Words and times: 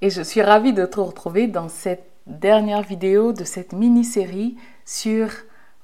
et 0.00 0.10
je 0.10 0.22
suis 0.22 0.42
ravie 0.42 0.72
de 0.72 0.86
te 0.86 1.00
retrouver 1.00 1.46
dans 1.46 1.68
cette 1.68 2.10
dernière 2.26 2.82
vidéo 2.82 3.32
de 3.32 3.44
cette 3.44 3.72
mini-série 3.72 4.56
sur 4.84 5.28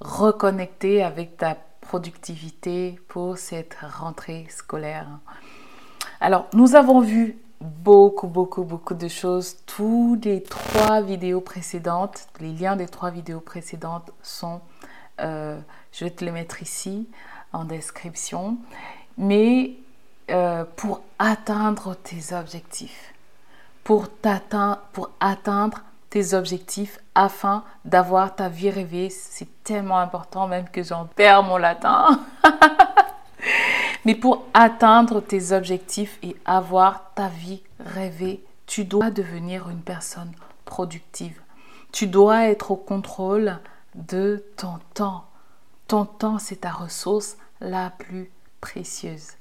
reconnecter 0.01 1.03
avec 1.03 1.37
ta 1.37 1.57
productivité 1.81 3.01
pour 3.09 3.39
cette 3.39 3.77
rentrée 3.83 4.47
scolaire. 4.49 5.07
Alors, 6.21 6.47
nous 6.55 6.75
avons 6.75 7.01
vu 7.01 7.37
beaucoup, 7.61 8.27
beaucoup, 8.27 8.65
beaucoup 8.65 8.95
de 8.95 9.09
choses. 9.09 9.57
Tous 9.67 10.19
les 10.23 10.43
trois 10.43 11.03
vidéos 11.03 11.41
précédentes, 11.41 12.29
les 12.41 12.53
liens 12.53 12.77
des 12.77 12.87
trois 12.87 13.11
vidéos 13.11 13.41
précédentes 13.41 14.11
sont, 14.23 14.61
euh, 15.21 15.59
je 15.93 16.05
vais 16.05 16.11
te 16.11 16.25
les 16.25 16.31
mettre 16.31 16.63
ici 16.63 17.09
en 17.53 17.65
description, 17.65 18.57
mais 19.19 19.73
euh, 20.31 20.65
pour 20.77 21.03
atteindre 21.19 21.97
tes 21.97 22.35
objectifs 22.35 23.13
pour, 23.85 24.09
atteindre 25.21 25.81
tes 26.11 26.35
objectifs 26.35 26.99
afin 27.15 27.65
d'avoir 27.85 28.35
ta 28.35 28.49
vie 28.49 28.71
rêvée. 28.71 29.11
C'est 29.11 29.49
tellement 29.65 29.99
important, 29.99 30.49
même 30.49 30.69
que 30.69 30.83
j'en 30.83 31.07
perds 31.07 31.43
mon 31.43 31.57
latin. 31.57 32.21
Mais 34.05 34.15
pour 34.15 34.45
atteindre 34.55 35.21
tes 35.21 35.53
objectifs 35.53 36.19
et 36.23 36.37
avoir 36.45 37.13
ta 37.15 37.29
vie 37.29 37.63
rêvée, 37.79 38.43
tu 38.67 38.85
dois 38.85 39.11
devenir 39.11 39.69
une 39.69 39.83
personne 39.83 40.33
productive. 40.65 41.41
Tu 41.93 42.07
dois 42.07 42.49
être 42.49 42.71
au 42.71 42.77
contrôle 42.77 43.59
de 43.95 44.45
ton 44.57 44.79
temps. 44.95 45.25
Ton 45.89 46.05
temps, 46.05 46.39
c'est 46.39 46.61
ta 46.61 46.71
ressource 46.71 47.37
la 47.61 47.91
plus 47.91 48.31
précieuse. 48.61 49.33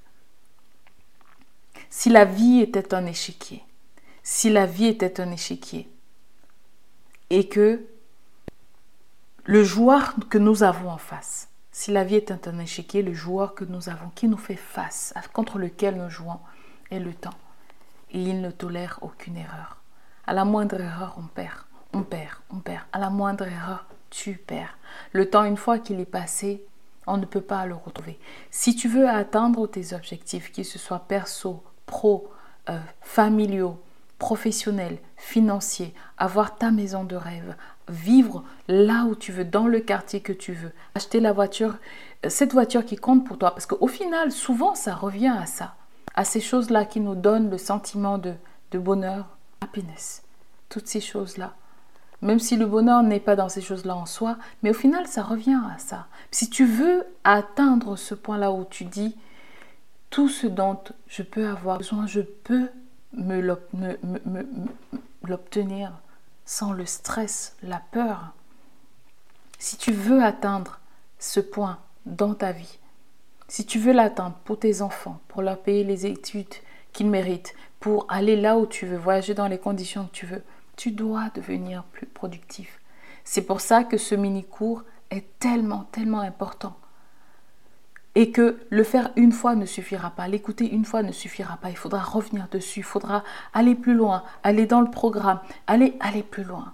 Si 1.90 2.10
la 2.10 2.26
vie 2.26 2.60
était 2.60 2.94
un 2.94 3.06
échiquier, 3.06 3.64
si 4.32 4.52
la 4.52 4.68
vie 4.68 4.86
était 4.86 5.20
un 5.20 5.32
échiquier 5.32 5.90
et 7.32 7.50
que 7.50 7.84
le 9.44 9.64
joueur 9.64 10.14
que 10.30 10.38
nous 10.38 10.62
avons 10.62 10.92
en 10.92 11.00
face, 11.00 11.50
si 11.72 11.92
la 11.92 12.04
vie 12.04 12.18
était 12.18 12.48
un 12.48 12.60
échiquier, 12.60 13.02
le 13.02 13.16
joueur 13.16 13.56
que 13.56 13.66
nous 13.66 13.90
avons, 13.90 14.10
qui 14.14 14.28
nous 14.28 14.38
fait 14.38 14.56
face, 14.56 15.16
contre 15.34 15.58
lequel 15.58 15.96
nous 15.96 16.12
jouons, 16.12 16.40
est 16.92 17.00
le 17.00 17.12
temps. 17.12 17.34
Et 18.12 18.22
il 18.22 18.42
ne 18.42 18.52
tolère 18.52 19.00
aucune 19.02 19.36
erreur. 19.36 19.78
À 20.28 20.34
la 20.34 20.46
moindre 20.46 20.80
erreur, 20.80 21.16
on 21.18 21.26
perd, 21.26 21.66
on 21.94 22.04
perd, 22.04 22.38
on 22.52 22.60
perd. 22.60 22.84
À 22.94 23.00
la 23.00 23.10
moindre 23.10 23.48
erreur, 23.48 23.88
tu 24.12 24.36
perds. 24.36 24.78
Le 25.12 25.28
temps, 25.28 25.44
une 25.44 25.58
fois 25.58 25.80
qu'il 25.80 26.00
est 26.00 26.06
passé, 26.06 26.64
on 27.08 27.18
ne 27.18 27.26
peut 27.26 27.42
pas 27.42 27.66
le 27.66 27.74
retrouver. 27.74 28.20
Si 28.52 28.76
tu 28.76 28.90
veux 28.90 29.10
atteindre 29.10 29.66
tes 29.66 29.96
objectifs, 29.96 30.52
qu'ils 30.52 30.66
soient 30.66 31.08
perso, 31.08 31.64
pro, 31.88 32.32
euh, 32.70 32.80
familiaux, 33.02 33.82
professionnel, 34.20 35.00
financier, 35.18 35.96
avoir 36.18 36.58
ta 36.58 36.70
maison 36.70 37.04
de 37.04 37.16
rêve, 37.16 37.56
vivre 37.88 38.44
là 38.68 39.06
où 39.06 39.16
tu 39.16 39.32
veux, 39.32 39.46
dans 39.46 39.68
le 39.68 39.80
quartier 39.80 40.20
que 40.20 40.34
tu 40.34 40.54
veux, 40.54 40.72
acheter 40.94 41.20
la 41.20 41.32
voiture, 41.34 41.78
euh, 42.26 42.30
cette 42.30 42.54
voiture 42.54 42.86
qui 42.86 42.98
compte 42.98 43.26
pour 43.26 43.38
toi. 43.38 43.52
Parce 43.52 43.66
qu'au 43.66 43.88
final, 43.88 44.32
souvent, 44.32 44.76
ça 44.76 44.94
revient 44.94 45.34
à 45.36 45.46
ça, 45.46 45.76
à 46.14 46.26
ces 46.26 46.42
choses-là 46.42 46.86
qui 46.86 47.00
nous 47.00 47.16
donnent 47.16 47.50
le 47.50 47.58
sentiment 47.58 48.18
de, 48.18 48.34
de 48.72 48.78
bonheur, 48.78 49.38
happiness, 49.62 50.22
toutes 50.68 50.88
ces 50.88 51.02
choses-là. 51.02 51.56
Même 52.22 52.40
si 52.40 52.58
le 52.58 52.66
bonheur 52.66 53.02
n'est 53.02 53.22
pas 53.22 53.38
dans 53.38 53.48
ces 53.48 53.62
choses-là 53.62 53.96
en 53.96 54.06
soi, 54.06 54.38
mais 54.62 54.72
au 54.72 54.74
final, 54.74 55.08
ça 55.08 55.24
revient 55.24 55.60
à 55.74 55.78
ça. 55.78 56.08
Si 56.32 56.50
tu 56.50 56.66
veux 56.66 57.06
atteindre 57.24 57.96
ce 57.96 58.14
point-là 58.14 58.52
où 58.52 58.66
tu 58.70 58.84
dis, 58.84 59.16
tout 60.10 60.28
ce 60.28 60.48
dont 60.48 60.78
je 61.08 61.24
peux 61.24 61.48
avoir 61.48 61.78
besoin, 61.78 62.08
je 62.08 62.20
peux 62.20 62.70
me 63.14 63.42
l'obtenir 65.24 66.02
sans 66.46 66.74
le 66.74 66.86
stress, 66.86 67.56
la 67.62 67.82
peur. 67.92 68.34
Si 69.58 69.78
tu 69.78 69.92
veux 69.92 70.24
atteindre 70.24 70.80
ce 71.20 71.40
point 71.40 71.80
dans 72.06 72.34
ta 72.34 72.52
vie, 72.52 72.80
si 73.48 73.66
tu 73.66 73.80
veux 73.80 73.94
l'atteindre 73.94 74.38
pour 74.46 74.60
tes 74.60 74.82
enfants, 74.82 75.20
pour 75.28 75.42
leur 75.42 75.60
payer 75.60 75.84
les 75.84 76.06
études 76.06 76.54
qu'ils 76.94 77.10
méritent, 77.10 77.56
pour 77.80 78.06
aller 78.10 78.36
là 78.36 78.58
où 78.58 78.66
tu 78.66 78.86
veux, 78.86 78.98
voyager 78.98 79.34
dans 79.34 79.48
les 79.48 79.58
conditions 79.58 80.06
que 80.06 80.12
tu 80.12 80.26
veux, 80.26 80.44
tu 80.76 80.92
dois 80.92 81.30
devenir 81.36 81.84
plus 81.84 82.08
productif. 82.08 82.80
C'est 83.24 83.42
pour 83.42 83.62
ça 83.62 83.84
que 83.84 83.98
ce 83.98 84.16
mini-cours 84.16 84.84
est 85.12 85.40
tellement, 85.40 85.86
tellement 85.92 86.22
important 86.22 86.76
et 88.16 88.32
que 88.32 88.60
le 88.70 88.84
faire 88.84 89.12
une 89.16 89.32
fois 89.32 89.56
ne 89.56 89.66
suffira 89.66 90.10
pas, 90.12 90.28
l'écouter 90.28 90.70
une 90.70 90.86
fois 90.86 91.04
ne 91.04 91.12
suffira 91.12 91.58
pas, 91.58 91.70
il 91.70 91.78
faudra 91.78 92.02
revenir 92.02 92.48
dessus, 92.50 92.80
il 92.80 92.84
faudra 92.84 93.24
aller 93.54 93.76
plus 93.76 93.94
loin, 93.94 94.24
aller 94.44 94.66
dans 94.66 94.82
le 94.82 94.90
programme, 94.90 95.40
aller 95.68 95.96
aller 96.00 96.24
plus 96.24 96.44
loin. 96.44 96.74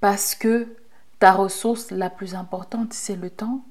Parce 0.00 0.34
que 0.34 0.68
ta 1.18 1.32
ressource 1.32 1.90
la 1.90 2.10
plus 2.10 2.34
importante, 2.34 2.92
c'est 2.92 3.16
le 3.16 3.30
temps, 3.30 3.64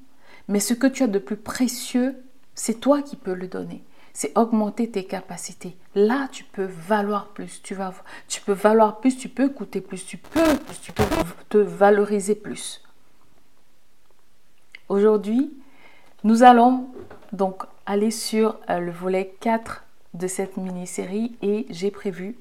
mais 0.48 0.60
ce 0.60 0.74
que 0.74 0.88
tu 0.88 1.04
as 1.04 1.08
de 1.08 1.20
plus 1.20 1.38
précieux, 1.38 2.16
c'est 2.56 2.80
toi 2.80 3.02
qui 3.02 3.16
peux 3.16 3.34
le 3.34 3.48
donner. 3.48 3.84
C'est 4.14 4.36
augmenter 4.36 4.90
tes 4.90 5.06
capacités. 5.06 5.78
Là, 5.94 6.28
tu 6.32 6.44
peux 6.44 6.66
valoir 6.66 7.28
plus. 7.28 7.62
Tu, 7.62 7.76
vas, 7.76 7.94
tu 8.28 8.42
peux 8.42 8.54
valoir 8.54 9.00
plus, 9.00 9.16
tu 9.16 9.30
peux 9.30 9.50
coûter 9.50 9.80
plus, 9.80 10.06
tu 10.06 10.18
peux, 10.18 10.58
tu 10.82 10.92
peux 10.92 11.04
te 11.50 11.58
valoriser 11.58 12.34
plus. 12.34 12.82
Aujourd'hui, 14.90 15.54
nous 16.24 16.44
allons 16.44 16.88
donc 17.32 17.64
aller 17.86 18.12
sur 18.12 18.58
euh, 18.70 18.80
le 18.80 18.92
volet 18.92 19.36
4 19.40 19.84
de 20.14 20.28
cette 20.28 20.58
mini-série 20.58 21.36
et 21.42 21.68
j'ai 21.70 21.92
prévu 21.92 22.38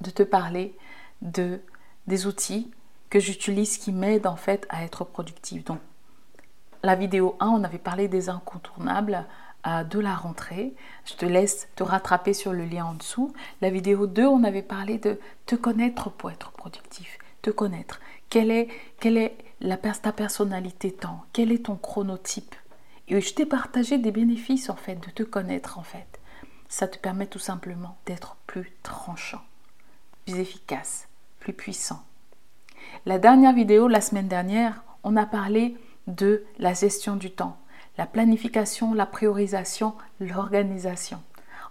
de 0.00 0.10
te 0.10 0.22
parler 0.22 0.76
de 1.22 1.60
des 2.06 2.26
outils 2.26 2.70
que 3.08 3.18
j'utilise 3.20 3.78
qui 3.78 3.92
m'aident 3.92 4.26
en 4.26 4.36
fait 4.36 4.66
à 4.68 4.84
être 4.84 5.04
productive. 5.04 5.64
Donc 5.64 5.78
la 6.82 6.94
vidéo 6.94 7.36
1, 7.40 7.48
on 7.48 7.64
avait 7.64 7.78
parlé 7.78 8.08
des 8.08 8.28
incontournables 8.28 9.24
euh, 9.66 9.84
de 9.84 9.98
la 9.98 10.14
rentrée. 10.14 10.74
Je 11.06 11.14
te 11.14 11.24
laisse 11.24 11.68
te 11.76 11.82
rattraper 11.82 12.34
sur 12.34 12.52
le 12.52 12.64
lien 12.66 12.84
en 12.84 12.94
dessous. 12.94 13.32
La 13.62 13.70
vidéo 13.70 14.06
2, 14.06 14.26
on 14.26 14.44
avait 14.44 14.62
parlé 14.62 14.98
de 14.98 15.18
te 15.46 15.54
connaître 15.54 16.10
pour 16.10 16.30
être 16.30 16.50
productif. 16.52 17.18
Te 17.40 17.50
connaître. 17.50 18.00
Quelle 18.28 18.50
est, 18.50 18.68
quelle 19.00 19.16
est 19.16 19.36
ta 20.02 20.12
personnalité 20.12 20.92
temps 20.92 21.24
Quel 21.32 21.52
est 21.52 21.66
ton 21.66 21.76
chronotype? 21.76 22.54
Et 23.08 23.20
je 23.20 23.34
t'ai 23.34 23.46
partagé 23.46 23.98
des 23.98 24.10
bénéfices 24.10 24.70
en 24.70 24.76
fait 24.76 24.96
de 24.96 25.10
te 25.10 25.22
connaître 25.22 25.78
en 25.78 25.82
fait. 25.82 26.20
Ça 26.68 26.88
te 26.88 26.98
permet 26.98 27.26
tout 27.26 27.38
simplement 27.38 27.96
d'être 28.06 28.36
plus 28.46 28.72
tranchant, 28.82 29.42
plus 30.24 30.38
efficace, 30.38 31.08
plus 31.38 31.52
puissant. 31.52 32.02
La 33.06 33.18
dernière 33.18 33.52
vidéo, 33.52 33.88
la 33.88 34.00
semaine 34.00 34.28
dernière, 34.28 34.82
on 35.02 35.16
a 35.16 35.26
parlé 35.26 35.76
de 36.06 36.44
la 36.58 36.74
gestion 36.74 37.16
du 37.16 37.30
temps, 37.30 37.58
la 37.98 38.06
planification, 38.06 38.94
la 38.94 39.06
priorisation, 39.06 39.94
l'organisation. 40.20 41.22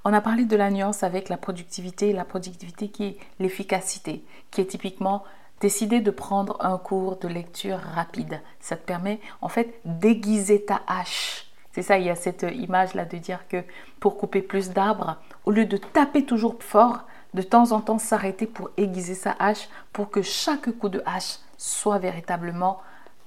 On 0.06 0.13
a 0.13 0.21
parlé 0.21 0.45
de 0.45 0.56
la 0.56 0.69
nuance 0.69 1.03
avec 1.03 1.29
la 1.29 1.38
productivité, 1.38 2.13
la 2.13 2.25
productivité 2.25 2.89
qui 2.89 3.03
est 3.06 3.18
l'efficacité, 3.39 4.24
qui 4.51 4.62
est 4.62 4.65
typiquement 4.65 5.24
décider 5.63 6.01
de 6.01 6.12
prendre 6.12 6.57
un 6.60 6.77
cours 6.77 7.15
de 7.15 7.30
lecture 7.30 7.77
rapide. 7.77 8.42
Ça 8.60 8.75
te 8.75 8.86
permet 8.86 9.21
en 9.39 9.48
fait 9.48 9.80
d'aiguiser 9.86 10.65
ta 10.65 10.81
hache. 10.88 11.45
C'est 11.71 11.81
ça, 11.81 11.98
il 11.98 12.04
y 12.04 12.10
a 12.10 12.18
cette 12.18 12.45
image 12.54 12.94
là 12.95 13.06
de 13.06 13.15
dire 13.15 13.48
que 13.48 13.63
pour 14.01 14.18
couper 14.18 14.42
plus 14.42 14.71
d'arbres, 14.71 15.15
au 15.45 15.51
lieu 15.51 15.65
de 15.65 15.77
taper 15.77 16.25
toujours 16.25 16.62
fort, 16.62 17.04
de 17.33 17.42
temps 17.42 17.71
en 17.71 17.80
temps 17.80 17.98
s'arrêter 17.98 18.45
pour 18.45 18.71
aiguiser 18.75 19.15
sa 19.15 19.38
hache 19.39 19.69
pour 19.94 20.12
que 20.12 20.21
chaque 20.21 20.69
coup 20.80 20.89
de 20.89 21.01
hache 21.06 21.39
soit 21.57 21.98
véritablement 21.98 22.81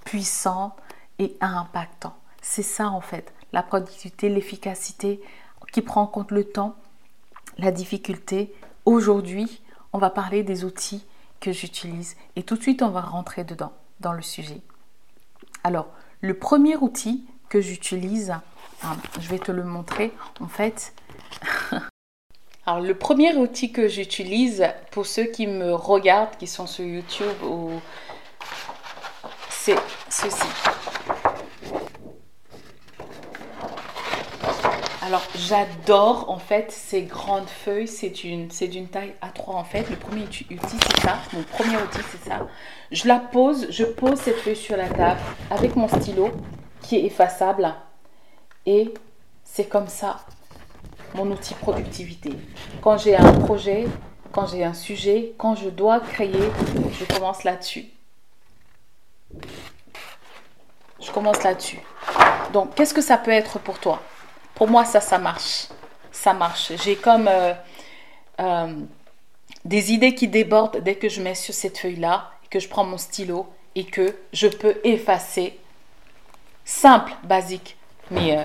puissant 0.05 0.77
et 1.19 1.39
impactant. 1.41 2.15
C'est 2.43 2.63
ça 2.63 2.91
en 2.91 3.01
fait, 3.01 3.33
la 3.55 3.63
productivité, 3.63 4.29
l'efficacité 4.29 5.23
qui 5.73 5.81
prend 5.81 6.03
en 6.03 6.07
compte 6.07 6.33
le 6.33 6.45
temps, 6.45 6.77
la 7.57 7.71
difficulté. 7.71 8.55
Aujourd'hui, 8.85 9.63
on 9.95 9.99
va 9.99 10.11
parler 10.11 10.43
des 10.43 10.67
outils 10.67 11.07
que 11.41 11.53
j'utilise 11.53 12.17
et 12.37 12.43
tout 12.43 12.57
de 12.57 12.63
suite 12.63 12.83
on 12.83 12.91
va 12.91 13.01
rentrer 13.01 13.45
dedans, 13.45 13.73
dans 14.01 14.13
le 14.13 14.23
sujet. 14.23 14.61
Alors, 15.65 15.89
le 16.21 16.35
premier 16.35 16.77
outil 16.77 17.25
que 17.49 17.61
j'utilise, 17.61 18.35
ah, 18.83 18.97
je 19.21 19.29
vais 19.29 19.39
te 19.39 19.53
le 19.53 19.65
montrer 19.65 20.13
en 20.41 20.49
fait. 20.49 20.95
Alors, 22.67 22.81
le 22.81 22.95
premier 22.95 23.35
outil 23.37 23.71
que 23.71 23.87
j'utilise 23.87 24.67
pour 24.91 25.07
ceux 25.07 25.27
qui 25.27 25.47
me 25.47 25.73
regardent, 25.73 26.37
qui 26.37 26.49
sont 26.49 26.67
sur 26.67 26.85
YouTube, 26.85 27.27
c'est 29.51 29.77
ceci. 30.09 30.47
Alors 35.07 35.23
j'adore 35.37 36.29
en 36.31 36.41
fait 36.41 36.73
ces 36.73 37.03
grandes 37.03 37.49
feuilles, 37.49 37.87
c'est 37.87 38.25
une 38.25 38.51
c'est 38.51 38.67
d'une 38.67 38.89
taille 38.89 39.15
A3 39.23 39.51
en 39.51 39.63
fait. 39.63 39.89
Le 39.89 39.95
premier 39.95 40.25
outil 40.25 40.45
c'est 40.51 41.01
ça, 41.01 41.19
mon 41.33 41.45
premier 41.45 41.77
outil 41.77 42.01
c'est 42.11 42.29
ça. 42.29 42.49
Je 42.91 43.07
la 43.07 43.21
pose, 43.21 43.69
je 43.71 43.85
pose 43.85 44.19
cette 44.19 44.39
feuille 44.39 44.57
sur 44.57 44.77
la 44.77 44.89
table 44.89 45.21
avec 45.49 45.77
mon 45.77 45.87
stylo 45.87 46.33
qui 46.83 46.97
est 46.97 47.05
effaçable 47.05 47.73
et 48.67 48.93
c'est 49.45 49.67
comme 49.67 49.87
ça 49.87 50.19
mon 51.15 51.31
outil 51.31 51.55
productivité. 51.55 52.33
Quand 52.83 52.99
j'ai 52.99 53.15
un 53.15 53.33
projet, 53.33 53.87
quand 54.33 54.49
j'ai 54.49 54.65
un 54.65 54.75
sujet, 54.75 55.35
quand 55.39 55.55
je 55.55 55.69
dois 55.69 56.01
créer, 56.01 56.51
je 56.99 57.05
commence 57.15 57.45
là-dessus. 57.45 57.85
Je 61.01 61.13
commence 61.13 61.45
là-dessus. 61.45 61.79
Donc, 62.53 62.75
qu'est-ce 62.75 62.93
que 62.93 63.01
ça 63.01 63.19
peut 63.19 63.31
être 63.31 63.61
pour 63.61 63.79
toi? 63.79 64.03
Pour 64.57 64.69
moi, 64.69 64.85
ça, 64.87 65.01
ça 65.01 65.19
marche. 65.19 65.69
Ça 66.11 66.33
marche. 66.33 66.73
J'ai 66.83 66.97
comme 66.97 67.29
euh, 67.29 67.53
euh, 68.41 68.81
des 69.67 69.93
idées 69.93 70.15
qui 70.15 70.29
débordent 70.29 70.79
dès 70.79 70.97
que 70.97 71.11
je 71.11 71.23
mets 71.23 71.35
sur 71.35 71.55
cette 71.55 71.79
feuille-là, 71.79 72.31
que 72.51 72.59
je 72.59 72.67
prends 72.67 72.85
mon 72.85 72.97
stylo 72.97 73.47
et 73.75 73.85
que 73.85 74.17
je 74.33 74.49
peux 74.49 74.81
effacer. 74.83 75.61
Simple, 76.65 77.13
basique. 77.23 77.77
Mais 78.11 78.39
euh, 78.39 78.45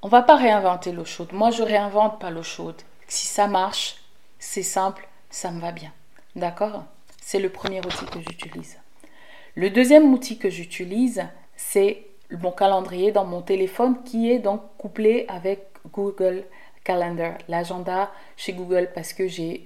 on 0.00 0.08
va 0.08 0.22
pas 0.22 0.36
réinventer 0.36 0.92
l'eau 0.92 1.04
chaude. 1.04 1.32
Moi, 1.32 1.50
je 1.50 1.62
réinvente 1.62 2.18
pas 2.18 2.30
l'eau 2.30 2.42
chaude. 2.42 2.80
Si 3.06 3.26
ça 3.26 3.46
marche, 3.46 3.96
c'est 4.38 4.62
simple, 4.62 5.06
ça 5.28 5.50
me 5.50 5.60
va 5.60 5.72
bien. 5.72 5.92
D'accord? 6.36 6.84
C'est 7.20 7.38
le 7.38 7.50
premier 7.50 7.80
outil 7.80 8.06
que 8.06 8.20
j'utilise. 8.20 8.78
Le 9.56 9.68
deuxième 9.68 10.10
outil 10.10 10.38
que 10.38 10.48
j'utilise, 10.48 11.28
c'est 11.54 12.06
mon 12.40 12.52
calendrier 12.52 13.12
dans 13.12 13.24
mon 13.24 13.42
téléphone 13.42 14.02
qui 14.04 14.30
est 14.30 14.38
donc 14.38 14.62
couplé 14.78 15.26
avec 15.28 15.66
Google 15.92 16.44
Calendar, 16.84 17.38
l'agenda 17.48 18.10
chez 18.36 18.52
Google 18.52 18.90
parce 18.94 19.12
que 19.12 19.28
j'ai 19.28 19.62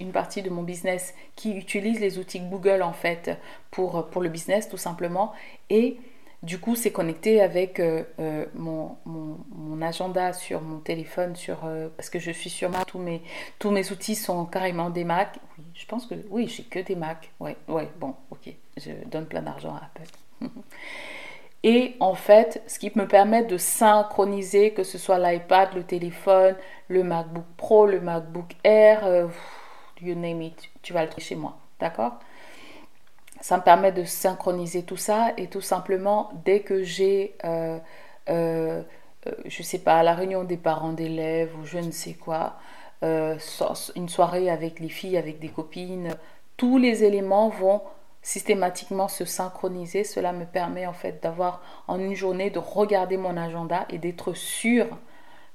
une 0.00 0.10
partie 0.10 0.42
de 0.42 0.50
mon 0.50 0.62
business 0.62 1.14
qui 1.36 1.52
utilise 1.52 2.00
les 2.00 2.18
outils 2.18 2.40
Google 2.40 2.82
en 2.82 2.92
fait 2.92 3.38
pour, 3.70 4.08
pour 4.08 4.22
le 4.22 4.28
business 4.28 4.68
tout 4.68 4.76
simplement 4.76 5.32
et 5.70 5.98
du 6.42 6.58
coup 6.58 6.74
c'est 6.74 6.90
connecté 6.90 7.40
avec 7.40 7.78
euh, 7.78 8.02
euh, 8.18 8.46
mon, 8.54 8.96
mon, 9.04 9.80
agenda 9.82 10.32
sur 10.32 10.60
mon 10.60 10.80
téléphone 10.80 11.36
sur, 11.36 11.64
euh, 11.64 11.88
parce 11.96 12.10
que 12.10 12.18
je 12.18 12.32
suis 12.32 12.50
sur 12.50 12.70
Mac, 12.70 12.86
tous 12.86 12.98
mes, 12.98 13.22
tous 13.60 13.70
mes 13.70 13.92
outils 13.92 14.16
sont 14.16 14.44
carrément 14.44 14.90
des 14.90 15.04
Mac. 15.04 15.38
Oui, 15.56 15.64
je 15.74 15.86
pense 15.86 16.06
que 16.06 16.14
oui, 16.30 16.48
j'ai 16.48 16.64
que 16.64 16.80
des 16.80 16.96
Mac. 16.96 17.30
Ouais, 17.38 17.56
ouais, 17.68 17.88
bon, 18.00 18.14
ok, 18.32 18.52
je 18.76 18.90
donne 19.06 19.26
plein 19.26 19.42
d'argent 19.42 19.74
à 19.74 19.82
Apple. 19.84 20.08
Et 21.64 21.96
en 21.98 22.14
fait, 22.14 22.62
ce 22.66 22.78
qui 22.78 22.92
me 22.94 23.08
permet 23.08 23.44
de 23.44 23.56
synchroniser, 23.56 24.72
que 24.72 24.84
ce 24.84 24.96
soit 24.96 25.18
l'iPad, 25.18 25.74
le 25.74 25.82
téléphone, 25.82 26.54
le 26.88 27.02
MacBook 27.02 27.44
Pro, 27.56 27.86
le 27.86 28.00
MacBook 28.00 28.54
Air, 28.62 29.04
euh, 29.04 29.26
you 30.00 30.14
name 30.14 30.42
it, 30.42 30.70
tu 30.82 30.92
vas 30.92 31.02
le 31.02 31.08
trouver 31.08 31.24
chez 31.24 31.34
moi. 31.34 31.58
D'accord? 31.80 32.12
Ça 33.40 33.56
me 33.56 33.62
permet 33.62 33.90
de 33.90 34.04
synchroniser 34.04 34.84
tout 34.84 34.96
ça 34.96 35.32
et 35.36 35.48
tout 35.48 35.60
simplement, 35.60 36.30
dès 36.44 36.60
que 36.60 36.84
j'ai, 36.84 37.34
euh, 37.44 37.78
euh, 38.28 38.82
je 39.44 39.62
sais 39.62 39.78
pas, 39.78 40.02
la 40.04 40.14
réunion 40.14 40.44
des 40.44 40.56
parents 40.56 40.92
d'élèves 40.92 41.54
ou 41.60 41.64
je 41.64 41.78
ne 41.78 41.90
sais 41.90 42.14
quoi, 42.14 42.54
une 43.02 44.08
soirée 44.08 44.50
avec 44.50 44.80
les 44.80 44.88
filles, 44.88 45.16
avec 45.16 45.38
des 45.38 45.48
copines, 45.48 46.16
tous 46.56 46.78
les 46.78 47.04
éléments 47.04 47.48
vont 47.48 47.80
systématiquement 48.22 49.08
se 49.08 49.24
synchroniser. 49.24 50.04
Cela 50.04 50.32
me 50.32 50.44
permet 50.44 50.86
en 50.86 50.92
fait 50.92 51.22
d'avoir 51.22 51.62
en 51.86 51.98
une 51.98 52.14
journée 52.14 52.50
de 52.50 52.58
regarder 52.58 53.16
mon 53.16 53.36
agenda 53.36 53.86
et 53.90 53.98
d'être 53.98 54.34
sûr 54.34 54.86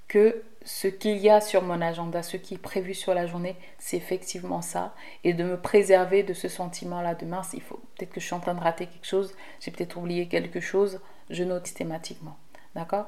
que 0.08 0.44
ce 0.66 0.88
qu'il 0.88 1.18
y 1.18 1.30
a 1.30 1.42
sur 1.42 1.62
mon 1.62 1.82
agenda, 1.82 2.24
ce 2.24 2.38
qui 2.38 2.54
est 2.54 2.58
prévu 2.60 2.94
sur 2.94 3.14
la 3.14 3.28
journée, 3.28 3.56
c'est 3.80 3.98
effectivement 3.98 4.62
ça. 4.62 4.94
Et 5.24 5.34
de 5.34 5.44
me 5.44 5.60
préserver 5.60 6.24
de 6.24 6.34
ce 6.34 6.48
sentiment-là 6.48 7.16
de 7.16 7.26
mince, 7.26 7.52
il 7.54 7.62
faut 7.62 7.80
peut-être 7.96 8.12
que 8.12 8.20
je 8.20 8.26
suis 8.26 8.36
en 8.36 8.40
train 8.40 8.54
de 8.54 8.62
rater 8.62 8.86
quelque 8.86 9.08
chose, 9.08 9.36
j'ai 9.60 9.72
peut-être 9.72 9.98
oublié 9.98 10.28
quelque 10.28 10.62
chose, 10.62 11.02
je 11.30 11.44
note 11.44 11.66
systématiquement. 11.66 12.38
D'accord? 12.76 13.08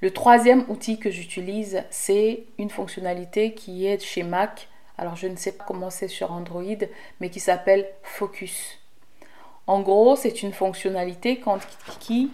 Le 0.00 0.12
troisième 0.12 0.64
outil 0.68 0.98
que 0.98 1.10
j'utilise, 1.10 1.84
c'est 1.90 2.44
une 2.58 2.70
fonctionnalité 2.70 3.54
qui 3.54 3.86
est 3.86 4.02
chez 4.02 4.22
Mac 4.22 4.68
alors 4.98 5.16
je 5.16 5.26
ne 5.26 5.36
sais 5.36 5.52
pas 5.52 5.64
comment 5.64 5.90
c'est 5.90 6.08
sur 6.08 6.32
Android, 6.32 6.62
mais 7.20 7.30
qui 7.30 7.40
s'appelle 7.40 7.86
Focus. 8.02 8.78
En 9.66 9.80
gros, 9.80 10.16
c'est 10.16 10.42
une 10.42 10.52
fonctionnalité 10.52 11.40
qui, 12.00 12.30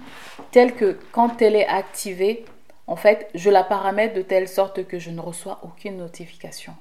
telle 0.50 0.75
que 0.75 0.99
quand 1.12 1.43
elle 1.43 1.56
est 1.56 1.66
activée, 1.66 2.44
en 2.87 2.96
fait, 2.96 3.28
je 3.34 3.50
la 3.50 3.64
paramètre 3.64 4.14
de 4.14 4.22
telle 4.22 4.49
sorte 4.49 4.87
que 4.87 4.99
je 4.99 5.10
ne 5.10 5.20
reçois 5.20 5.60
aucune 5.62 5.99
notification. 5.99 6.75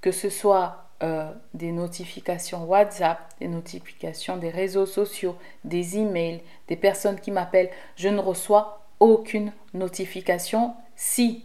Que 0.00 0.10
ce 0.10 0.28
soit 0.28 0.86
euh, 1.02 1.30
des 1.54 1.70
notifications 1.72 2.64
WhatsApp, 2.64 3.20
des 3.38 3.48
notifications 3.48 4.38
des 4.38 4.50
réseaux 4.50 4.86
sociaux, 4.86 5.36
des 5.62 5.98
emails, 5.98 6.40
des 6.68 6.76
personnes 6.76 7.20
qui 7.20 7.30
m'appellent, 7.30 7.70
je 7.96 8.08
ne 8.08 8.18
reçois 8.18 8.80
aucune 8.98 9.52
notification 9.72 10.74
si 10.96 11.44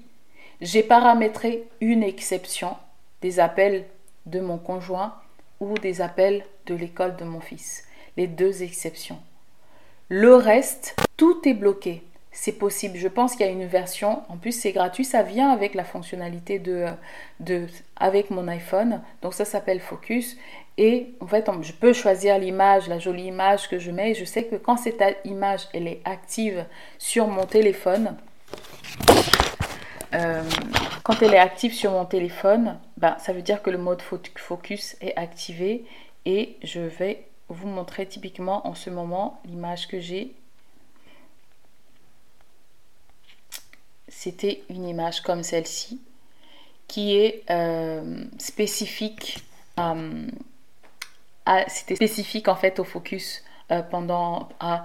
j'ai 0.62 0.84
paramétré 0.84 1.68
une 1.80 2.02
exception 2.02 2.76
des 3.22 3.40
appels 3.40 3.86
de 4.26 4.40
mon 4.40 4.58
conjoint 4.58 5.16
ou 5.60 5.78
des 5.78 6.02
appels 6.02 6.44
de 6.66 6.76
l'école 6.76 7.16
de 7.16 7.24
mon 7.24 7.40
fils. 7.40 7.84
Les 8.18 8.28
deux 8.28 8.64
exceptions. 8.64 9.20
Le 10.10 10.36
reste, 10.36 10.96
tout 11.18 11.48
est 11.48 11.54
bloqué. 11.54 12.04
C'est 12.34 12.54
possible. 12.54 12.98
Je 12.98 13.08
pense 13.08 13.36
qu'il 13.36 13.46
y 13.46 13.50
a 13.50 13.52
une 13.52 13.66
version, 13.66 14.24
en 14.30 14.38
plus 14.38 14.54
c'est 14.54 14.72
gratuit, 14.72 15.04
ça 15.04 15.22
vient 15.22 15.52
avec 15.52 15.74
la 15.74 15.84
fonctionnalité 15.84 16.60
de, 16.60 16.86
de 17.42 17.68
avec 17.98 18.30
mon 18.30 18.48
iPhone. 18.48 19.02
Donc 19.22 19.34
ça 19.34 19.46
s'appelle 19.46 19.82
Focus. 19.82 20.38
Et 20.78 21.14
en 21.20 21.28
fait, 21.28 21.50
je 21.62 21.74
peux 21.74 21.94
choisir 21.94 22.40
l'image, 22.40 22.88
la 22.88 23.00
jolie 23.00 23.26
image 23.26 23.70
que 23.70 23.78
je 23.78 23.92
mets. 23.92 24.14
je 24.14 24.24
sais 24.26 24.46
que 24.46 24.56
quand 24.56 24.78
cette 24.78 25.04
image 25.26 25.68
elle 25.74 25.88
est 25.88 26.02
active 26.06 26.66
sur 26.98 27.28
mon 27.28 27.46
téléphone, 27.46 28.16
euh, 30.14 30.44
quand 31.04 31.22
elle 31.22 31.34
est 31.34 31.40
active 31.40 31.74
sur 31.74 31.92
mon 31.92 32.06
téléphone, 32.06 32.80
ben, 32.98 33.18
ça 33.20 33.34
veut 33.34 33.42
dire 33.42 33.62
que 33.62 33.70
le 33.70 33.78
mode 33.78 34.02
focus 34.02 34.96
est 35.02 35.16
activé 35.16 35.86
et 36.26 36.58
je 36.64 36.82
vais 36.82 37.26
vous 37.50 37.68
montrer 37.68 38.06
typiquement 38.06 38.66
en 38.68 38.76
ce 38.76 38.90
moment 38.90 39.42
l'image 39.46 39.88
que 39.88 40.00
j'ai. 40.00 40.34
C'était 44.08 44.64
une 44.70 44.88
image 44.88 45.22
comme 45.22 45.44
celle-ci 45.44 46.02
qui 46.88 47.16
est 47.16 47.44
euh, 47.50 48.26
spécifique. 48.38 49.40
Euh, 49.80 50.28
c'était 51.68 51.96
spécifique 51.96 52.48
en 52.48 52.56
fait 52.56 52.80
au 52.80 52.84
focus 52.84 53.44
euh, 53.72 53.82
pendant 53.82 54.50
à, 54.60 54.84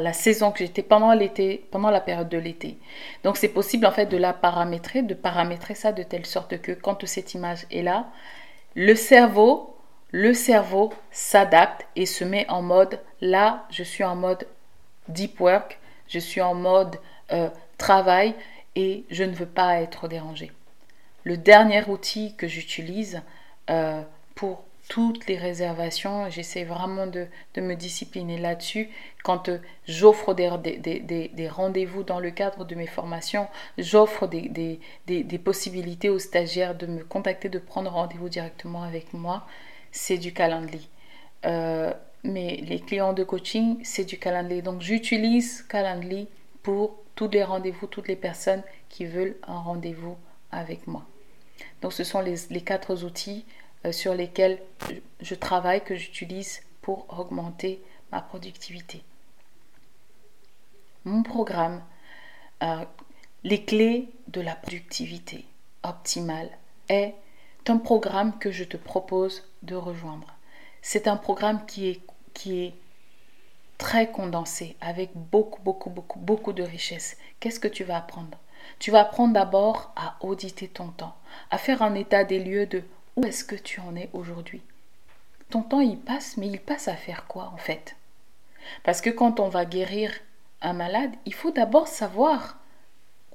la 0.00 0.12
saison 0.12 0.50
que 0.50 0.58
j'étais 0.58 0.82
pendant 0.82 1.12
l'été, 1.12 1.66
pendant 1.70 1.90
la 1.90 2.00
période 2.00 2.28
de 2.28 2.38
l'été. 2.38 2.78
Donc 3.22 3.36
c'est 3.36 3.48
possible 3.48 3.86
en 3.86 3.92
fait 3.92 4.06
de 4.06 4.16
la 4.16 4.32
paramétrer, 4.32 5.02
de 5.02 5.14
paramétrer 5.14 5.74
ça 5.74 5.92
de 5.92 6.02
telle 6.02 6.26
sorte 6.26 6.60
que 6.60 6.72
quand 6.72 7.06
cette 7.06 7.34
image 7.34 7.66
est 7.70 7.82
là, 7.82 8.08
le 8.74 8.94
cerveau, 8.94 9.76
le 10.10 10.34
cerveau 10.34 10.92
s'adapte 11.10 11.86
et 11.94 12.06
se 12.06 12.24
met 12.24 12.48
en 12.48 12.60
mode 12.62 13.00
là, 13.20 13.66
je 13.70 13.82
suis 13.82 14.04
en 14.04 14.16
mode 14.16 14.48
deep 15.08 15.38
work, 15.40 15.78
je 16.08 16.18
suis 16.18 16.40
en 16.40 16.54
mode 16.54 16.96
euh, 17.32 17.50
travail 17.76 18.34
et 18.74 19.04
je 19.10 19.22
ne 19.22 19.32
veux 19.32 19.46
pas 19.46 19.80
être 19.80 20.08
dérangé. 20.08 20.50
Le 21.24 21.36
dernier 21.36 21.84
outil 21.88 22.34
que 22.36 22.48
j'utilise 22.48 23.22
euh, 23.70 24.02
pour 24.34 24.64
toutes 24.88 25.26
les 25.26 25.36
réservations. 25.36 26.30
J'essaie 26.30 26.64
vraiment 26.64 27.06
de, 27.06 27.26
me 27.56 27.74
discipliner 27.74 28.38
là-dessus. 28.38 28.88
Quand 29.22 29.48
euh, 29.48 29.58
j'offre 29.86 30.34
des, 30.34 30.48
des, 30.48 31.48
rendez-vous 31.48 32.02
dans 32.02 32.20
le 32.20 32.30
cadre 32.30 32.64
de 32.64 32.74
mes 32.74 32.86
formations, 32.86 33.46
j'offre 33.76 34.26
des, 34.26 34.80
possibilités 35.44 36.08
aux 36.08 36.18
stagiaires 36.18 36.74
de 36.74 36.86
me 36.86 37.04
contacter, 37.04 37.48
de 37.48 37.58
prendre 37.58 37.90
rendez-vous 37.90 38.28
directement 38.28 38.82
avec 38.82 39.12
moi. 39.12 39.46
C'est 39.92 40.18
du 40.18 40.32
Calendly. 40.32 40.88
Euh, 41.44 41.92
mais 42.24 42.56
les 42.56 42.80
clients 42.80 43.12
de 43.12 43.24
coaching, 43.24 43.78
c'est 43.84 44.04
du 44.04 44.18
Calendly. 44.18 44.62
Donc 44.62 44.80
j'utilise 44.80 45.62
Calendly 45.62 46.28
pour 46.62 46.98
tous 47.14 47.28
les 47.28 47.44
rendez-vous, 47.44 47.86
toutes 47.86 48.08
les 48.08 48.16
personnes 48.16 48.62
qui 48.88 49.04
veulent 49.04 49.36
un 49.46 49.58
rendez-vous 49.58 50.16
avec 50.50 50.86
moi. 50.86 51.04
Donc 51.82 51.92
ce 51.92 52.04
sont 52.04 52.20
les, 52.20 52.60
quatre 52.60 53.04
outils 53.04 53.44
sur 53.92 54.14
lesquels 54.14 54.60
je, 55.20 55.34
travaille, 55.34 55.82
que 55.84 55.96
j'utilise 55.96 56.62
pour 56.82 57.06
augmenter 57.18 57.82
ma 58.12 58.20
productivité. 58.20 59.02
Mon 61.04 61.22
programme, 61.22 61.82
euh, 62.62 62.84
les 63.44 63.64
clés 63.64 64.08
de 64.28 64.40
la 64.40 64.54
productivité 64.54 65.46
optimale 65.82 66.50
est 66.88 67.14
un 67.68 67.78
programme 67.78 68.38
que 68.38 68.50
je 68.50 68.64
te 68.64 68.76
propose 68.76 69.44
de 69.62 69.74
rejoindre. 69.74 70.34
C'est 70.82 71.06
un 71.06 71.16
programme 71.16 71.66
qui 71.66 71.88
est, 71.88 72.00
qui 72.34 72.64
est 72.64 72.74
très 73.76 74.10
condensé, 74.10 74.76
avec 74.80 75.10
beaucoup, 75.14 75.62
beaucoup, 75.62 75.90
beaucoup, 75.90 76.18
beaucoup 76.18 76.52
de 76.52 76.62
richesse. 76.62 77.16
Qu'est-ce 77.40 77.60
que 77.60 77.68
tu 77.68 77.84
vas 77.84 77.98
apprendre? 77.98 78.38
Tu 78.78 78.90
vas 78.90 79.00
apprendre 79.00 79.34
d'abord 79.34 79.92
à 79.96 80.16
auditer 80.20 80.68
ton 80.68 80.88
temps, 80.88 81.16
à 81.50 81.58
faire 81.58 81.82
un 81.82 81.94
état 81.94 82.24
des 82.24 82.38
lieux 82.38 82.66
de 82.66 82.82
est-ce 83.24 83.44
que 83.44 83.56
tu 83.56 83.80
en 83.80 83.96
es 83.96 84.10
aujourd'hui. 84.12 84.62
Ton 85.50 85.62
temps, 85.62 85.80
il 85.80 85.98
passe, 85.98 86.36
mais 86.36 86.48
il 86.48 86.60
passe 86.60 86.88
à 86.88 86.94
faire 86.94 87.26
quoi 87.26 87.50
en 87.54 87.56
fait? 87.56 87.96
Parce 88.84 89.00
que 89.00 89.10
quand 89.10 89.40
on 89.40 89.48
va 89.48 89.64
guérir 89.64 90.12
un 90.60 90.72
malade, 90.72 91.12
il 91.24 91.34
faut 91.34 91.50
d'abord 91.50 91.88
savoir 91.88 92.58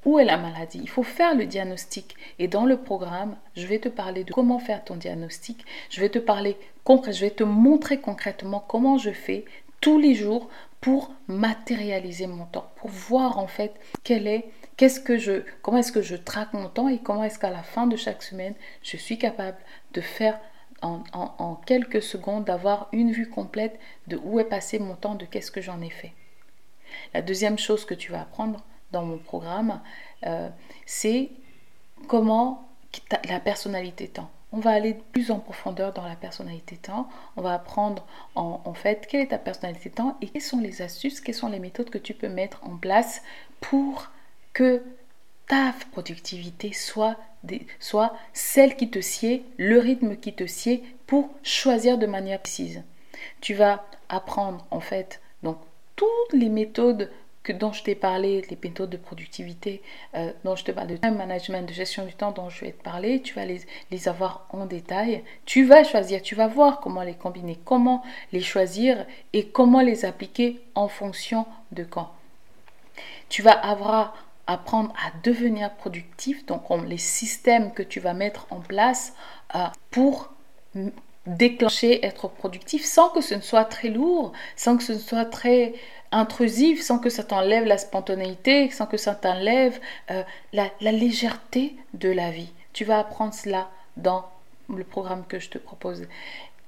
où 0.05 0.19
est 0.19 0.25
la 0.25 0.37
maladie. 0.37 0.79
Il 0.81 0.89
faut 0.89 1.03
faire 1.03 1.35
le 1.35 1.45
diagnostic. 1.45 2.15
Et 2.39 2.47
dans 2.47 2.65
le 2.65 2.77
programme, 2.77 3.37
je 3.55 3.65
vais 3.65 3.79
te 3.79 3.89
parler 3.89 4.23
de 4.23 4.33
comment 4.33 4.59
faire 4.59 4.83
ton 4.83 4.95
diagnostic. 4.95 5.65
Je 5.89 6.01
vais 6.01 6.09
te 6.09 6.19
parler 6.19 6.57
concret, 6.83 7.13
je 7.13 7.21
vais 7.21 7.31
te 7.31 7.43
montrer 7.43 7.99
concrètement 7.99 8.63
comment 8.67 8.97
je 8.97 9.11
fais 9.11 9.45
tous 9.83 9.99
les 9.99 10.15
jours 10.15 10.47
pour 10.79 11.11
matérialiser 11.27 12.25
mon 12.25 12.45
temps, 12.45 12.71
pour 12.77 12.89
voir 12.89 13.37
en 13.37 13.47
fait 13.47 13.73
quel 14.05 14.27
est, 14.27 14.45
qu'est-ce 14.77 15.01
que 15.01 15.17
je, 15.17 15.43
comment 15.61 15.79
est-ce 15.79 15.91
que 15.91 16.01
je 16.01 16.15
traque 16.15 16.53
mon 16.53 16.69
temps 16.69 16.87
et 16.87 16.99
comment 16.99 17.25
est-ce 17.25 17.37
qu'à 17.37 17.49
la 17.49 17.63
fin 17.63 17.85
de 17.85 17.97
chaque 17.97 18.23
semaine, 18.23 18.55
je 18.81 18.95
suis 18.95 19.17
capable 19.17 19.57
de 19.93 19.99
faire 19.99 20.39
en, 20.81 21.55
quelques 21.65 22.01
secondes, 22.01 22.45
d'avoir 22.45 22.87
une 22.93 23.11
vue 23.11 23.29
complète 23.29 23.77
de 24.07 24.17
où 24.23 24.39
est 24.39 24.45
passé 24.45 24.79
mon 24.79 24.95
temps, 24.95 25.15
de 25.15 25.25
qu'est-ce 25.25 25.51
que 25.51 25.61
j'en 25.61 25.81
ai 25.81 25.89
fait. 25.89 26.13
La 27.13 27.21
deuxième 27.21 27.57
chose 27.57 27.85
que 27.85 27.93
tu 27.93 28.11
vas 28.11 28.21
apprendre 28.21 28.63
dans 28.91 29.03
mon 29.03 29.17
programme, 29.17 29.81
euh, 30.25 30.49
c'est 30.85 31.29
comment 32.07 32.69
la 33.27 33.39
personnalité 33.41 34.07
temps. 34.07 34.29
On 34.55 34.60
va 34.60 34.69
aller 34.69 34.95
plus 35.12 35.31
en 35.31 35.39
profondeur 35.39 35.93
dans 35.93 36.05
la 36.07 36.15
personnalité 36.15 36.77
temps. 36.77 37.10
On 37.36 37.41
va 37.41 37.55
apprendre 37.55 38.05
en, 38.36 38.74
fait 38.75 39.07
quelle 39.07 39.22
est 39.22 39.27
ta 39.27 39.39
personnalité 39.39 39.89
temps 39.89 40.15
et 40.22 40.27
quelles 40.27 40.43
sont 40.43 40.60
les 40.60 40.83
astuces, 40.83 41.22
quelles 41.22 41.33
sont 41.33 41.50
les 41.50 41.60
méthodes 41.60 41.89
que 41.89 41.98
tu 41.98 42.13
peux 42.13 42.29
mettre 42.29 42.63
en 42.63 42.77
place 42.77 43.24
pour 43.62 44.12
que 44.53 44.83
ta 45.48 45.74
productivité 45.91 46.72
soit, 46.72 47.17
soit 47.79 48.15
celle 48.31 48.75
qui 48.75 48.91
te 48.91 49.01
sied, 49.01 49.43
le 49.57 49.79
rythme 49.79 50.15
qui 50.15 50.33
te 50.33 50.45
sied 50.45 50.83
pour 51.07 51.29
choisir 51.41 51.98
de 51.98 52.05
manière 52.05 52.39
précise. 52.39 52.83
Tu 53.41 53.55
vas 53.55 53.86
apprendre 54.07 54.67
en 54.69 54.79
fait 54.79 55.19
donc 55.41 55.57
toutes 55.95 56.33
les 56.33 56.50
méthodes 56.50 57.10
que 57.43 57.51
dont 57.51 57.73
je 57.73 57.83
t'ai 57.83 57.95
parlé, 57.95 58.45
les 58.50 58.57
méthodes 58.63 58.89
de 58.89 58.97
productivité, 58.97 59.81
euh, 60.15 60.31
dont 60.43 60.55
je 60.55 60.63
te 60.63 60.71
parle 60.71 60.88
de 60.88 60.97
time 60.97 61.15
management, 61.15 61.67
de 61.67 61.73
gestion 61.73 62.05
du 62.05 62.13
temps 62.13 62.31
dont 62.31 62.50
je 62.50 62.65
vais 62.65 62.71
te 62.71 62.81
parler, 62.81 63.21
tu 63.21 63.33
vas 63.33 63.45
les, 63.45 63.62
les 63.91 64.07
avoir 64.07 64.47
en 64.50 64.65
détail. 64.65 65.23
Tu 65.45 65.65
vas 65.65 65.83
choisir, 65.83 66.21
tu 66.21 66.35
vas 66.35 66.47
voir 66.47 66.79
comment 66.79 67.03
les 67.03 67.15
combiner, 67.15 67.59
comment 67.65 68.03
les 68.31 68.41
choisir 68.41 69.05
et 69.33 69.47
comment 69.47 69.81
les 69.81 70.05
appliquer 70.05 70.62
en 70.75 70.88
fonction 70.88 71.45
de 71.71 71.83
quand. 71.83 72.12
Tu 73.29 73.41
vas 73.41 73.51
avoir 73.51 74.15
apprendre 74.47 74.93
à 74.97 75.12
devenir 75.23 75.73
productif, 75.73 76.45
donc 76.45 76.63
les 76.85 76.97
systèmes 76.97 77.71
que 77.73 77.83
tu 77.83 78.00
vas 78.00 78.13
mettre 78.13 78.45
en 78.50 78.59
place 78.59 79.13
euh, 79.55 79.65
pour 79.91 80.33
déclencher, 81.25 82.05
être 82.05 82.27
productif, 82.27 82.83
sans 82.83 83.09
que 83.09 83.21
ce 83.21 83.35
ne 83.35 83.41
soit 83.41 83.65
très 83.65 83.89
lourd, 83.89 84.33
sans 84.55 84.77
que 84.77 84.83
ce 84.83 84.93
ne 84.93 84.99
soit 84.99 85.25
très 85.25 85.73
intrusif, 86.11 86.81
sans 86.81 86.99
que 86.99 87.09
ça 87.09 87.23
t'enlève 87.23 87.65
la 87.65 87.77
spontanéité, 87.77 88.69
sans 88.69 88.85
que 88.85 88.97
ça 88.97 89.15
t'enlève 89.15 89.79
euh, 90.11 90.23
la, 90.51 90.69
légèreté 90.79 91.75
de 91.93 92.09
la 92.09 92.29
vie. 92.29 92.51
Tu 92.73 92.85
vas 92.85 92.99
apprendre 92.99 93.33
cela 93.33 93.69
dans 93.97 94.25
le 94.69 94.83
programme 94.83 95.25
que 95.27 95.39
je 95.39 95.49
te 95.49 95.57
propose. 95.57 96.07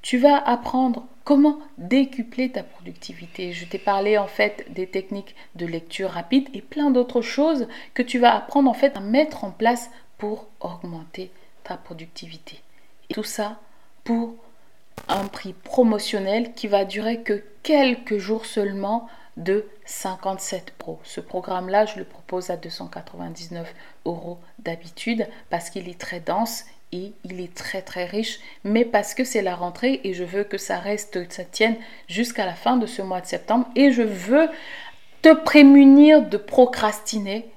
Tu 0.01 0.17
vas 0.17 0.37
apprendre 0.37 1.05
comment 1.23 1.59
décupler 1.77 2.51
ta 2.51 2.63
productivité. 2.63 3.53
Je 3.53 3.65
t'ai 3.65 3.79
parlé 3.79 4.17
en 4.17 4.27
fait 4.27 4.71
des 4.71 4.87
techniques 4.87 5.35
de 5.55 5.65
lecture 5.65 6.11
rapide 6.11 6.47
et 6.53 6.61
plein 6.61 6.91
d'autres 6.91 7.21
choses 7.21 7.67
que 7.93 8.03
tu 8.03 8.19
vas 8.19 8.35
apprendre 8.35 8.69
en 8.69 8.75
fait 8.75 8.95
à 8.95 8.99
mettre 8.99 9.43
en 9.43 9.51
place 9.51 9.89
pour 10.17 10.47
augmenter 10.59 11.31
ta 11.63 11.75
productivité. 11.75 12.61
Et 13.09 13.15
tout 13.15 13.23
ça 13.23 13.59
pour 14.03 14.35
un 15.07 15.27
prix 15.27 15.53
promotionnel 15.53 16.53
qui 16.53 16.67
va 16.67 16.85
durer 16.85 17.21
que 17.21 17.43
quelques 17.63 18.17
jours 18.17 18.45
seulement 18.45 19.07
de 19.37 19.65
57 19.85 20.73
euros. 20.81 20.99
Ce 21.03 21.19
programme-là, 21.19 21.85
je 21.85 21.97
le 21.97 22.05
propose 22.05 22.49
à 22.49 22.57
299 22.57 23.73
euros 24.05 24.39
d'habitude 24.59 25.27
parce 25.49 25.69
qu'il 25.69 25.89
est 25.89 25.99
très 25.99 26.19
dense 26.19 26.65
et 26.91 27.13
il 27.23 27.41
est 27.41 27.53
très 27.53 27.81
très 27.81 28.05
riche, 28.05 28.39
mais 28.63 28.85
parce 28.85 29.13
que 29.13 29.23
c'est 29.23 29.41
la 29.41 29.55
rentrée 29.55 29.99
et 30.03 30.13
je 30.13 30.23
veux 30.23 30.43
que 30.43 30.57
ça 30.57 30.79
reste, 30.79 31.29
ça 31.31 31.43
tienne 31.43 31.75
jusqu'à 32.07 32.45
la 32.45 32.53
fin 32.53 32.77
de 32.77 32.85
ce 32.85 33.01
mois 33.01 33.21
de 33.21 33.25
septembre 33.25 33.67
et 33.75 33.91
je 33.91 34.03
veux 34.03 34.47
te 35.21 35.33
prémunir 35.33 36.21
de 36.21 36.37
procrastiner. 36.37 37.49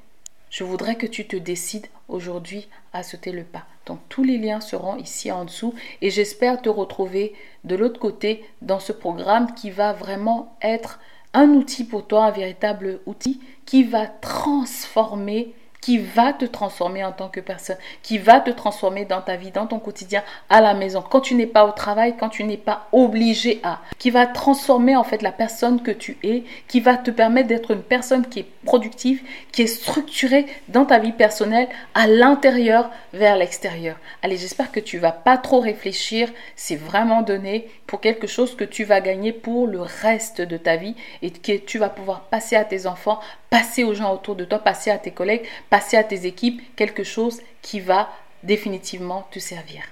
Je 0.51 0.65
voudrais 0.65 0.97
que 0.97 1.07
tu 1.07 1.27
te 1.27 1.37
décides 1.37 1.87
aujourd'hui 2.09 2.69
à 2.93 3.03
sauter 3.03 3.31
le 3.31 3.45
pas. 3.45 3.67
Donc 3.89 4.01
tous 4.11 4.23
les 4.23 4.37
liens 4.37 4.61
seront 4.61 4.97
ici 4.97 5.33
en 5.33 5.47
dessous 5.47 5.75
et 6.03 6.11
j'espère 6.11 6.61
te 6.61 6.69
retrouver 6.69 7.35
de 7.65 7.75
l'autre 7.75 7.99
côté 7.99 8.45
dans 8.61 8.81
ce 8.81 8.93
programme 8.93 9.55
qui 9.55 9.71
va 9.71 9.95
vraiment 9.95 10.57
être 10.61 11.01
un 11.33 11.49
outil 11.51 11.85
pour 11.85 12.07
toi, 12.07 12.27
un 12.27 12.31
véritable 12.31 13.01
outil 13.07 13.41
qui 13.65 13.85
va 13.85 14.07
transformer 14.07 15.55
qui 15.89 15.97
va 15.97 16.35
te 16.35 16.45
transformer 16.45 17.03
en 17.03 17.13
tant 17.13 17.31
que 17.31 17.41
personne, 17.41 17.79
qui 18.03 18.19
va 18.19 18.41
te 18.41 18.51
transformer 18.51 19.07
dans 19.07 19.23
ta 19.23 19.37
vie, 19.37 19.53
dans 19.53 19.67
ton 19.67 19.79
quotidien, 19.79 20.23
à 20.51 20.61
la 20.61 20.75
maison, 20.75 21.01
quand 21.01 21.23
tu 21.23 21.35
n'es 21.35 21.47
pas 21.47 21.65
au 21.65 21.73
travail, 21.73 22.15
quand 22.21 22.29
tu 22.29 22.45
n'es 22.45 22.59
pas 22.59 22.89
obligé 22.93 23.59
à, 23.63 23.81
qui 23.99 24.11
va 24.11 24.27
transformer 24.27 24.97
en 24.97 25.03
fait 25.03 25.23
la 25.23 25.33
personne 25.33 25.81
que 25.81 25.91
tu 25.91 26.19
es, 26.23 26.45
qui 26.67 26.81
va 26.81 26.99
te 26.99 27.11
permettre 27.11 27.49
d'être 27.49 27.71
une 27.71 27.81
personne 27.81 28.27
qui 28.27 28.41
est 28.41 28.47
productive, 28.67 29.23
qui 29.51 29.63
est 29.63 29.67
structurée 29.67 30.45
dans 30.69 30.85
ta 30.85 30.99
vie 30.99 31.13
personnelle, 31.13 31.69
à 31.95 32.07
l'intérieur 32.07 32.91
vers 33.15 33.37
l'extérieur. 33.37 33.97
Allez, 34.23 34.37
j'espère 34.37 34.71
que 34.71 34.81
tu 34.81 34.99
vas 34.99 35.13
pas 35.13 35.39
trop 35.39 35.61
réfléchir, 35.61 36.29
c'est 36.55 36.77
vraiment 36.77 37.23
donné 37.23 37.71
pour 37.87 38.03
quelque 38.03 38.27
chose 38.27 38.55
que 38.55 38.65
tu 38.65 38.85
vas 38.85 39.01
gagner 39.01 39.33
pour 39.33 39.67
le 39.67 39.81
reste 39.81 40.43
de 40.43 40.59
ta 40.59 40.77
vie 40.77 40.97
et 41.23 41.31
que 41.31 41.57
tu 41.57 41.79
vas 41.79 41.89
pouvoir 41.89 42.25
passer 42.25 42.57
à 42.57 42.65
tes 42.65 42.87
enfants, 42.87 43.21
passer 43.49 43.85
aux 43.85 43.95
gens 43.95 44.13
autour 44.13 44.37
de 44.37 44.45
toi, 44.45 44.59
passer 44.59 44.91
à 44.91 44.99
tes 44.99 45.13
collègues, 45.13 45.47
passer 45.71 45.78
à 45.97 46.05
tes 46.05 46.27
équipes, 46.27 46.61
quelque 46.77 47.05
chose 47.05 47.41
qui 47.63 47.81
va 47.81 48.09
définitivement 48.43 49.27
te 49.31 49.39
servir. 49.39 49.83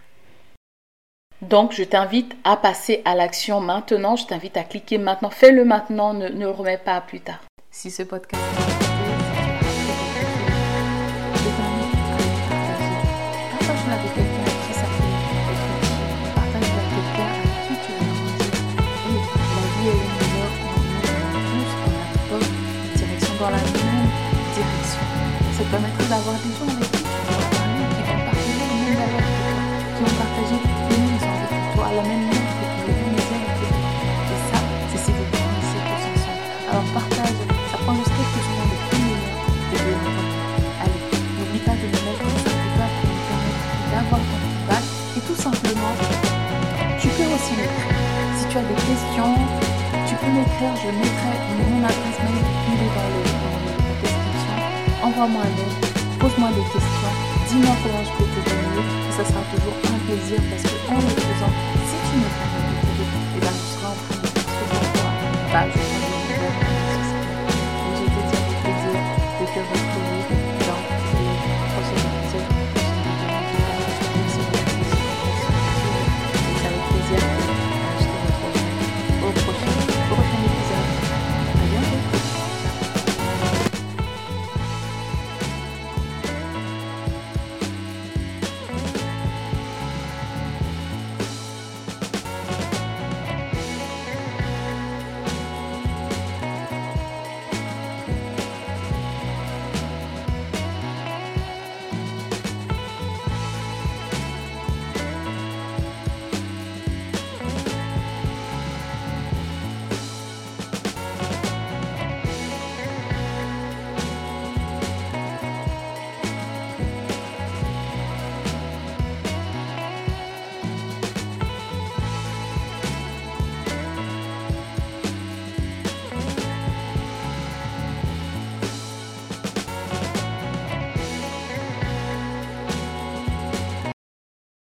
Donc, 1.42 1.72
je 1.72 1.84
t'invite 1.84 2.34
à 2.44 2.56
passer 2.56 3.02
à 3.04 3.14
l'action 3.14 3.60
maintenant. 3.60 4.16
Je 4.16 4.26
t'invite 4.26 4.56
à 4.56 4.64
cliquer 4.64 4.98
maintenant. 4.98 5.30
Fais-le 5.30 5.64
maintenant. 5.64 6.14
Ne, 6.14 6.28
le 6.28 6.50
remets 6.50 6.78
pas 6.78 7.00
plus 7.00 7.20
tard. 7.20 7.40
Si 7.70 7.90
ce 7.90 8.02
podcast 8.02 8.42
Si 47.46 47.52
tu 48.50 48.58
as 48.58 48.62
des 48.62 48.74
questions, 48.74 49.34
tu 50.08 50.14
peux 50.16 50.32
m'écrire, 50.34 50.74
je 50.82 50.90
mettrai 50.90 51.34
mon 51.70 51.78
adresse 51.78 52.18
mail 52.26 52.42
dans 52.90 53.06
le, 53.06 53.22
dans 53.22 53.62
la 53.62 53.94
description. 54.02 54.56
Envoie-moi 55.00 55.42
un 55.42 55.54
mail, 55.54 56.18
pose-moi 56.18 56.48
des 56.50 56.66
questions, 56.74 57.12
dis-moi 57.48 57.76
comment 57.84 58.02
je 58.02 58.10
peux 58.18 58.26
te 58.34 58.50
donner, 58.50 58.82
et 58.82 59.12
ça 59.12 59.24
sera 59.24 59.42
toujours 59.54 59.78
un 59.78 59.98
plaisir 60.06 60.40
parce 60.50 60.62
que 60.64 60.90
en 60.90 60.96
le 60.96 61.06
faisant, 61.06 61.54
si 61.86 61.96
tu 62.10 62.16
me 62.18 62.26
permets 62.34 62.66
de 62.66 62.82
te 62.82 63.02
et 63.02 63.36
eh 63.36 63.40
ben, 63.40 63.54
tu 63.54 63.78
seras 63.78 63.90
en 63.90 63.98
train 64.02 64.16
de 64.16 65.70
te 65.70 65.78
faire 65.78 65.95